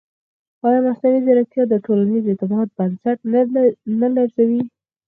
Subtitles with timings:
[0.65, 3.17] ایا مصنوعي ځیرکتیا د ټولنیز اعتماد بنسټ
[3.99, 4.61] نه لړزوي؟